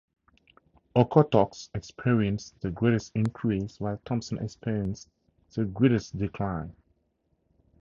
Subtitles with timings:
[0.95, 5.07] Okotoks experienced the greatest increase while Thompson experienced
[5.53, 6.75] the greatest decline.